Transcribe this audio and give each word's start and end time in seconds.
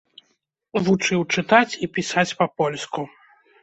Вучыў 0.87 1.21
чытаць 1.37 1.77
і 1.83 1.93
пісаць 2.01 2.29
па-польску. 2.43 3.01